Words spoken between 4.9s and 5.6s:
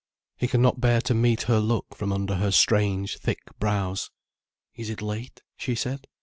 late?"